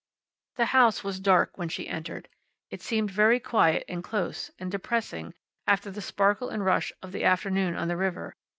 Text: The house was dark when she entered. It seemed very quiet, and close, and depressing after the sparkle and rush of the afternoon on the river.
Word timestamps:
The 0.55 0.65
house 0.73 1.03
was 1.03 1.19
dark 1.19 1.59
when 1.59 1.69
she 1.69 1.87
entered. 1.87 2.27
It 2.71 2.81
seemed 2.81 3.11
very 3.11 3.39
quiet, 3.39 3.85
and 3.87 4.03
close, 4.03 4.49
and 4.57 4.71
depressing 4.71 5.35
after 5.67 5.91
the 5.91 6.01
sparkle 6.01 6.49
and 6.49 6.65
rush 6.65 6.91
of 7.03 7.11
the 7.11 7.23
afternoon 7.23 7.75
on 7.75 7.87
the 7.87 7.97
river. 7.97 8.35